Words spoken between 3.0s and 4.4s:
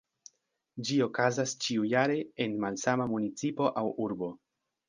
municipo aŭ urbo.